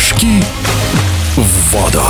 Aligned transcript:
Прыжки 0.00 0.42
в 1.36 1.74
воду. 1.74 2.02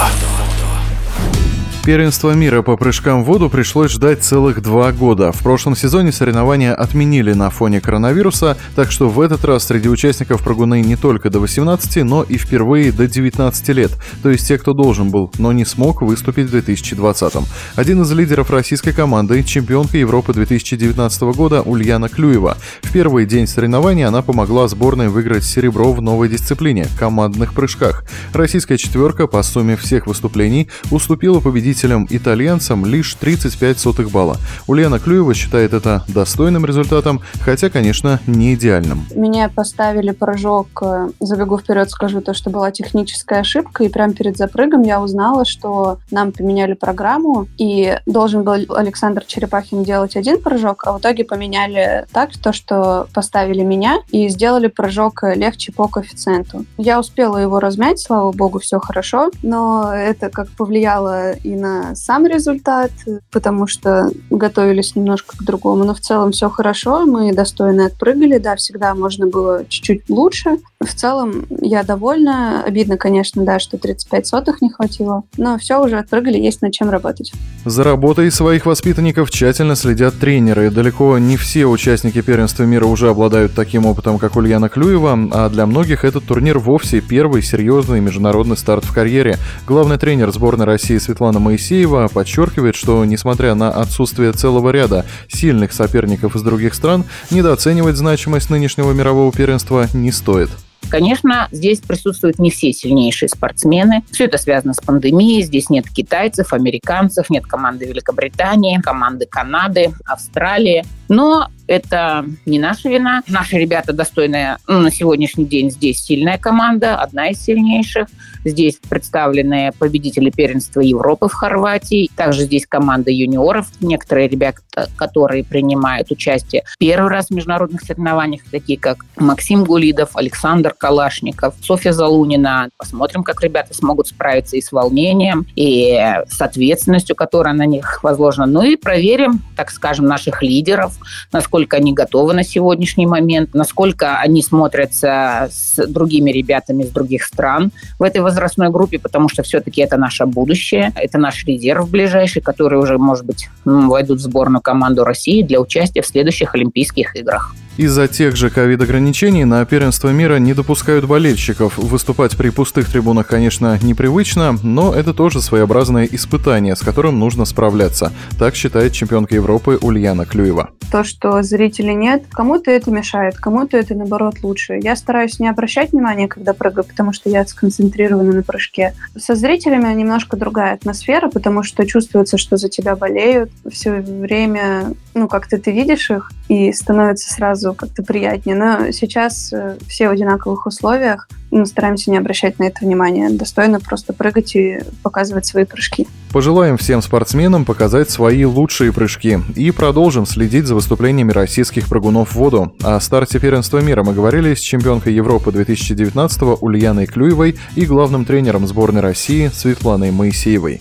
Первенство 1.82 2.32
мира 2.32 2.60
по 2.60 2.76
прыжкам 2.76 3.22
в 3.22 3.26
воду 3.26 3.48
пришлось 3.48 3.92
ждать 3.92 4.22
целых 4.22 4.60
два 4.60 4.92
года. 4.92 5.32
В 5.32 5.38
прошлом 5.38 5.74
сезоне 5.74 6.12
соревнования 6.12 6.74
отменили 6.74 7.32
на 7.32 7.48
фоне 7.48 7.80
коронавируса, 7.80 8.58
так 8.76 8.92
что 8.92 9.08
в 9.08 9.18
этот 9.18 9.46
раз 9.46 9.64
среди 9.64 9.88
участников 9.88 10.42
прыгуны 10.42 10.82
не 10.82 10.96
только 10.96 11.30
до 11.30 11.40
18, 11.40 12.04
но 12.04 12.22
и 12.22 12.36
впервые 12.36 12.92
до 12.92 13.08
19 13.08 13.68
лет, 13.70 13.92
то 14.22 14.28
есть 14.28 14.46
те, 14.46 14.58
кто 14.58 14.74
должен 14.74 15.10
был, 15.10 15.32
но 15.38 15.52
не 15.52 15.64
смог 15.64 16.02
выступить 16.02 16.48
в 16.48 16.50
2020. 16.50 17.32
Один 17.76 18.02
из 18.02 18.12
лидеров 18.12 18.50
российской 18.50 18.92
команды, 18.92 19.42
чемпионка 19.42 19.96
Европы 19.96 20.34
2019 20.34 21.22
года 21.22 21.62
Ульяна 21.62 22.10
Клюева. 22.10 22.58
В 22.82 22.92
первый 22.92 23.24
день 23.24 23.46
соревнований 23.46 24.04
она 24.04 24.20
помогла 24.20 24.68
сборной 24.68 25.08
выиграть 25.08 25.44
серебро 25.44 25.94
в 25.94 26.02
новой 26.02 26.28
дисциплине– 26.28 26.88
командных 26.98 27.54
прыжках. 27.54 28.04
Российская 28.34 28.76
четверка 28.76 29.26
по 29.26 29.42
сумме 29.42 29.76
всех 29.76 30.06
выступлений 30.06 30.68
уступила 30.90 31.40
победителю 31.40 31.69
победителям-итальянцам 31.70 32.84
лишь 32.84 33.14
35 33.14 33.78
сотых 33.78 34.10
балла. 34.10 34.36
Ульяна 34.66 34.98
Клюева 34.98 35.34
считает 35.34 35.72
это 35.72 36.04
достойным 36.08 36.66
результатом, 36.66 37.20
хотя, 37.40 37.70
конечно, 37.70 38.18
не 38.26 38.54
идеальным. 38.54 39.06
Меня 39.14 39.48
поставили 39.48 40.10
прыжок, 40.10 40.66
э, 40.82 41.10
забегу 41.20 41.58
вперед, 41.58 41.88
скажу 41.90 42.20
то, 42.20 42.34
что 42.34 42.50
была 42.50 42.72
техническая 42.72 43.40
ошибка, 43.40 43.84
и 43.84 43.88
прямо 43.88 44.14
перед 44.14 44.36
запрыгом 44.36 44.82
я 44.82 45.00
узнала, 45.00 45.44
что 45.44 45.98
нам 46.10 46.32
поменяли 46.32 46.72
программу, 46.72 47.46
и 47.56 47.96
должен 48.06 48.42
был 48.42 48.52
Александр 48.74 49.24
Черепахин 49.24 49.84
делать 49.84 50.16
один 50.16 50.40
прыжок, 50.40 50.82
а 50.86 50.92
в 50.92 50.98
итоге 50.98 51.24
поменяли 51.24 52.06
так, 52.12 52.30
то, 52.36 52.52
что 52.52 53.06
поставили 53.14 53.62
меня 53.62 53.98
и 54.10 54.28
сделали 54.28 54.66
прыжок 54.66 55.22
легче 55.22 55.72
по 55.72 55.86
коэффициенту. 55.86 56.64
Я 56.78 56.98
успела 56.98 57.36
его 57.36 57.60
размять, 57.60 58.00
слава 58.00 58.32
богу, 58.32 58.58
все 58.58 58.80
хорошо, 58.80 59.30
но 59.42 59.92
это 59.94 60.30
как 60.30 60.48
повлияло 60.50 61.32
и 61.32 61.59
на 61.60 61.94
сам 61.94 62.26
результат, 62.26 62.90
потому 63.30 63.66
что 63.66 64.10
готовились 64.30 64.96
немножко 64.96 65.36
к 65.36 65.42
другому. 65.42 65.84
Но 65.84 65.94
в 65.94 66.00
целом 66.00 66.32
все 66.32 66.48
хорошо, 66.48 67.06
мы 67.06 67.32
достойно 67.32 67.86
отпрыгали, 67.86 68.38
да, 68.38 68.56
всегда 68.56 68.94
можно 68.94 69.26
было 69.26 69.64
чуть-чуть 69.68 70.08
лучше. 70.08 70.58
В 70.80 70.94
целом 70.94 71.46
я 71.60 71.82
довольна. 71.82 72.62
Обидно, 72.64 72.96
конечно, 72.96 73.44
да, 73.44 73.58
что 73.58 73.76
35 73.76 74.26
сотых 74.26 74.62
не 74.62 74.70
хватило, 74.70 75.24
но 75.36 75.58
все 75.58 75.82
уже 75.82 75.98
отпрыгали, 75.98 76.38
есть 76.38 76.62
над 76.62 76.72
чем 76.72 76.90
работать. 76.90 77.32
За 77.64 77.84
работой 77.84 78.30
своих 78.30 78.64
воспитанников 78.64 79.30
тщательно 79.30 79.76
следят 79.76 80.18
тренеры. 80.18 80.70
Далеко 80.70 81.18
не 81.18 81.36
все 81.36 81.66
участники 81.66 82.22
первенства 82.22 82.62
мира 82.62 82.86
уже 82.86 83.10
обладают 83.10 83.54
таким 83.54 83.84
опытом, 83.84 84.18
как 84.18 84.36
Ульяна 84.36 84.68
Клюева, 84.68 85.18
а 85.32 85.48
для 85.50 85.66
многих 85.66 86.04
этот 86.04 86.24
турнир 86.24 86.58
вовсе 86.58 87.00
первый 87.00 87.42
серьезный 87.42 88.00
международный 88.00 88.56
старт 88.56 88.84
в 88.84 88.94
карьере. 88.94 89.36
Главный 89.66 89.98
тренер 89.98 90.32
сборной 90.32 90.64
России 90.64 90.96
Светлана 90.98 91.38
Моисеева 91.50 92.06
подчеркивает, 92.06 92.76
что, 92.76 93.04
несмотря 93.04 93.56
на 93.56 93.70
отсутствие 93.72 94.32
целого 94.32 94.70
ряда 94.70 95.04
сильных 95.26 95.72
соперников 95.72 96.36
из 96.36 96.42
других 96.42 96.74
стран, 96.74 97.04
недооценивать 97.30 97.96
значимость 97.96 98.50
нынешнего 98.50 98.92
мирового 98.92 99.32
первенства 99.32 99.88
не 99.92 100.12
стоит. 100.12 100.50
Конечно, 100.90 101.48
здесь 101.52 101.80
присутствуют 101.80 102.38
не 102.38 102.50
все 102.50 102.72
сильнейшие 102.72 103.28
спортсмены. 103.28 104.02
Все 104.10 104.24
это 104.24 104.38
связано 104.38 104.74
с 104.74 104.78
пандемией. 104.78 105.42
Здесь 105.42 105.70
нет 105.70 105.88
китайцев, 105.88 106.52
американцев, 106.52 107.30
нет 107.30 107.46
команды 107.46 107.86
Великобритании, 107.86 108.80
команды 108.80 109.26
Канады, 109.26 109.92
Австралии. 110.04 110.84
Но 111.08 111.48
это 111.70 112.24
не 112.46 112.58
наша 112.58 112.88
вина. 112.88 113.22
Наши 113.28 113.56
ребята 113.56 113.92
достойная 113.92 114.58
ну, 114.66 114.80
на 114.80 114.90
сегодняшний 114.90 115.44
день 115.44 115.70
здесь 115.70 116.02
сильная 116.02 116.36
команда, 116.36 116.96
одна 116.96 117.28
из 117.28 117.40
сильнейших. 117.40 118.08
Здесь 118.44 118.78
представлены 118.88 119.70
победители 119.78 120.30
первенства 120.30 120.80
Европы 120.80 121.28
в 121.28 121.32
Хорватии. 121.32 122.10
Также 122.16 122.42
здесь 122.42 122.66
команда 122.66 123.10
юниоров. 123.10 123.68
Некоторые 123.80 124.28
ребята, 124.28 124.88
которые 124.96 125.44
принимают 125.44 126.10
участие 126.10 126.64
первый 126.78 127.10
раз 127.10 127.28
в 127.28 127.30
международных 127.34 127.82
соревнованиях, 127.82 128.42
такие 128.50 128.78
как 128.78 129.04
Максим 129.16 129.64
Гулидов, 129.64 130.16
Александр 130.16 130.74
Калашников, 130.80 131.54
Софья 131.62 131.92
Залунина. 131.92 132.70
Посмотрим, 132.78 133.22
как 133.22 133.42
ребята 133.42 133.74
смогут 133.74 134.08
справиться 134.08 134.56
и 134.56 134.62
с 134.62 134.72
волнением, 134.72 135.46
и 135.54 135.94
с 136.26 136.40
ответственностью, 136.40 137.14
которая 137.14 137.52
на 137.52 137.66
них 137.66 138.02
возложена. 138.02 138.46
Ну 138.46 138.62
и 138.62 138.76
проверим, 138.76 139.42
так 139.56 139.70
скажем, 139.70 140.06
наших 140.06 140.42
лидеров, 140.42 140.96
насколько 141.32 141.76
они 141.76 141.92
готовы 141.92 142.32
на 142.32 142.44
сегодняшний 142.44 143.06
момент, 143.06 143.52
насколько 143.52 144.18
они 144.18 144.42
смотрятся 144.42 145.50
с 145.52 145.86
другими 145.86 146.30
ребятами 146.30 146.84
из 146.84 146.90
других 146.90 147.24
стран 147.24 147.72
в 147.98 148.02
этой 148.02 148.22
возрастной 148.22 148.70
группе, 148.70 148.98
потому 148.98 149.28
что 149.28 149.42
все-таки 149.42 149.82
это 149.82 149.98
наше 149.98 150.24
будущее, 150.24 150.92
это 150.96 151.18
наш 151.18 151.44
резерв 151.44 151.90
ближайший, 151.90 152.40
который 152.40 152.78
уже, 152.78 152.96
может 152.96 153.26
быть, 153.26 153.50
войдут 153.66 154.18
в 154.18 154.22
сборную 154.22 154.62
команду 154.62 155.04
России 155.04 155.42
для 155.42 155.60
участия 155.60 156.00
в 156.00 156.06
следующих 156.06 156.54
Олимпийских 156.54 157.14
играх. 157.16 157.54
Из-за 157.80 158.08
тех 158.08 158.36
же 158.36 158.50
ковид-ограничений 158.50 159.46
на 159.46 159.64
первенство 159.64 160.10
мира 160.10 160.36
не 160.36 160.52
допускают 160.52 161.06
болельщиков. 161.06 161.78
Выступать 161.78 162.36
при 162.36 162.50
пустых 162.50 162.92
трибунах, 162.92 163.26
конечно, 163.26 163.78
непривычно, 163.80 164.54
но 164.62 164.94
это 164.94 165.14
тоже 165.14 165.40
своеобразное 165.40 166.06
испытание, 166.12 166.76
с 166.76 166.80
которым 166.80 167.18
нужно 167.18 167.46
справляться. 167.46 168.12
Так 168.38 168.54
считает 168.54 168.92
чемпионка 168.92 169.34
Европы 169.34 169.78
Ульяна 169.80 170.26
Клюева. 170.26 170.68
То, 170.92 171.04
что 171.04 171.42
зрителей 171.42 171.94
нет, 171.94 172.24
кому-то 172.30 172.70
это 172.70 172.90
мешает, 172.90 173.36
кому-то 173.36 173.78
это, 173.78 173.94
наоборот, 173.94 174.42
лучше. 174.42 174.78
Я 174.82 174.94
стараюсь 174.94 175.38
не 175.38 175.48
обращать 175.48 175.92
внимания, 175.92 176.28
когда 176.28 176.52
прыгаю, 176.52 176.84
потому 176.84 177.14
что 177.14 177.30
я 177.30 177.46
сконцентрирована 177.46 178.32
на 178.32 178.42
прыжке. 178.42 178.92
Со 179.16 179.34
зрителями 179.34 179.90
немножко 179.94 180.36
другая 180.36 180.74
атмосфера, 180.74 181.30
потому 181.30 181.62
что 181.62 181.86
чувствуется, 181.86 182.36
что 182.36 182.58
за 182.58 182.68
тебя 182.68 182.94
болеют. 182.94 183.50
Все 183.70 183.92
время, 183.92 184.92
ну, 185.14 185.28
как-то 185.28 185.58
ты 185.58 185.72
видишь 185.72 186.10
их, 186.10 186.30
и 186.48 186.72
становится 186.72 187.32
сразу 187.32 187.74
как-то 187.74 188.02
приятнее. 188.02 188.56
Но 188.56 188.90
сейчас 188.92 189.52
э, 189.52 189.76
все 189.88 190.08
в 190.08 190.12
одинаковых 190.12 190.66
условиях. 190.66 191.28
Мы 191.50 191.66
стараемся 191.66 192.10
не 192.10 192.18
обращать 192.18 192.58
на 192.58 192.64
это 192.64 192.84
внимания. 192.84 193.28
Достойно 193.30 193.80
просто 193.80 194.12
прыгать 194.12 194.54
и 194.54 194.80
показывать 195.02 195.46
свои 195.46 195.64
прыжки. 195.64 196.06
Пожелаем 196.32 196.76
всем 196.76 197.02
спортсменам 197.02 197.64
показать 197.64 198.10
свои 198.10 198.44
лучшие 198.44 198.92
прыжки. 198.92 199.38
И 199.56 199.70
продолжим 199.72 200.26
следить 200.26 200.66
за 200.66 200.76
выступлениями 200.76 201.32
российских 201.32 201.88
прыгунов 201.88 202.32
в 202.32 202.34
воду. 202.36 202.72
О 202.82 203.00
старте 203.00 203.40
первенства 203.40 203.78
мира 203.78 204.04
мы 204.04 204.12
говорили 204.12 204.54
с 204.54 204.60
чемпионкой 204.60 205.14
Европы 205.14 205.50
2019 205.50 206.42
Ульяной 206.60 207.06
Клюевой 207.06 207.58
и 207.74 207.84
главным 207.84 208.24
тренером 208.24 208.66
сборной 208.66 209.00
России 209.00 209.50
Светланой 209.52 210.12
Моисеевой. 210.12 210.80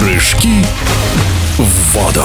Прыжки 0.00 0.64
в 1.58 1.92
воду. 1.92 2.24